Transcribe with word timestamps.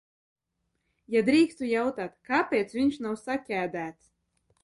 Ja 1.15 1.21
drīkstu 1.27 1.67
jautāt, 1.73 2.17
kāpēc 2.31 2.75
viņš 2.79 2.99
nav 3.07 3.21
saķēdēts? 3.27 4.09